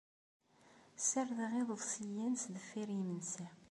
Ssardeɣ 0.99 1.51
iḍebsiyen 1.61 2.33
sdeffir 2.43 2.89
yimensi. 2.97 3.47